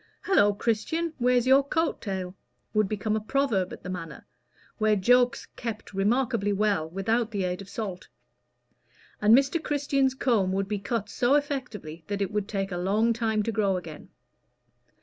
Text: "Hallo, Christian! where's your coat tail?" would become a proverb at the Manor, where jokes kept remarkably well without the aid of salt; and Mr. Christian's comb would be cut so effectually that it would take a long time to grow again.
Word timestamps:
"Hallo, 0.21 0.51
Christian! 0.51 1.13
where's 1.19 1.45
your 1.45 1.63
coat 1.63 2.01
tail?" 2.01 2.33
would 2.73 2.89
become 2.89 3.15
a 3.15 3.19
proverb 3.21 3.71
at 3.71 3.83
the 3.83 3.89
Manor, 3.91 4.25
where 4.79 4.95
jokes 4.95 5.45
kept 5.55 5.93
remarkably 5.93 6.51
well 6.51 6.89
without 6.89 7.29
the 7.29 7.43
aid 7.43 7.61
of 7.61 7.69
salt; 7.69 8.07
and 9.21 9.37
Mr. 9.37 9.61
Christian's 9.63 10.15
comb 10.15 10.53
would 10.53 10.67
be 10.67 10.79
cut 10.79 11.07
so 11.07 11.35
effectually 11.35 12.03
that 12.07 12.19
it 12.19 12.31
would 12.31 12.47
take 12.47 12.71
a 12.71 12.77
long 12.77 13.13
time 13.13 13.43
to 13.43 13.51
grow 13.51 13.77
again. 13.77 14.09